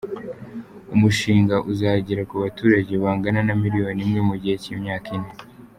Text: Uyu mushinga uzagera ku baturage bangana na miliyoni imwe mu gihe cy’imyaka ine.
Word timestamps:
Uyu 0.87 0.95
mushinga 1.01 1.55
uzagera 1.71 2.21
ku 2.29 2.35
baturage 2.43 2.91
bangana 3.03 3.39
na 3.47 3.53
miliyoni 3.61 3.99
imwe 4.05 4.19
mu 4.29 4.35
gihe 4.41 4.55
cy’imyaka 4.63 5.09
ine. 5.17 5.31